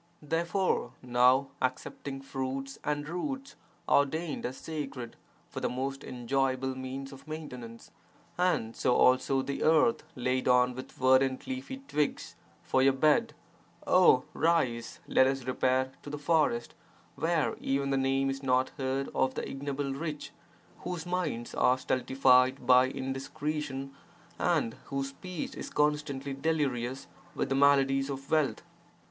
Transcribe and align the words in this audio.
Therefore, 0.23 0.93
now, 1.03 1.49
accepting 1.61 2.21
fruits 2.23 2.79
and 2.83 3.07
roots, 3.07 3.55
ordained 3.87 4.47
as 4.47 4.57
sacred, 4.57 5.15
for 5.47 5.59
the 5.59 5.69
most 5.69 6.03
enjoyable 6.03 6.73
means 6.75 7.11
of 7.13 7.27
maintenance, 7.27 7.91
and 8.35 8.75
(so 8.75 8.95
also) 8.95 9.43
the 9.43 9.61
earth 9.61 10.01
(laid 10.15 10.47
on) 10.47 10.73
with 10.73 10.91
verdant 10.91 11.45
leafy 11.45 11.83
twigs 11.87 12.33
for 12.63 12.81
your 12.81 12.93
bed, 12.93 13.35
oh, 13.85 14.23
rise, 14.33 14.99
let 15.07 15.27
us 15.27 15.43
repair 15.43 15.91
to 16.01 16.09
the 16.09 16.17
forest, 16.17 16.73
where 17.15 17.55
even 17.59 17.91
the 17.91 17.95
name 17.95 18.27
is 18.31 18.41
not 18.41 18.71
heard 18.79 19.07
of 19.13 19.35
the 19.35 19.47
ignoble 19.47 19.93
rich 19.93 20.31
whose 20.79 21.05
minds 21.05 21.53
are 21.53 21.77
stultified 21.77 22.65
by 22.65 22.87
indiscretion 22.87 23.93
and 24.39 24.77
whose 24.85 25.09
speech 25.09 25.53
is 25.53 25.69
constantly 25.69 26.33
delirious 26.33 27.05
with 27.35 27.49
the 27.49 27.55
maladies 27.55 28.09
of 28.09 28.31
wealth. 28.31 28.63